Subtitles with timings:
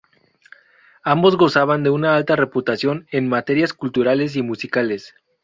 [1.03, 5.13] Ambos gozaban de una alta reputación en materias culturales y musicales.